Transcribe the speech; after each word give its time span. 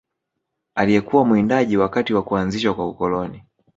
Aliyekuwa 0.75 1.25
mwindaji 1.25 1.77
wakati 1.77 2.13
wa 2.13 2.23
kuanzishwa 2.23 2.73
kwa 2.75 2.89
ukoloni 2.89 3.43